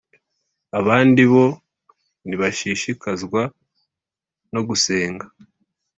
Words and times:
Abandi 0.79 1.21
bo 1.31 1.45
ntibashishikazwa 2.27 3.41
no 4.53 4.61
gusenga 4.67 5.25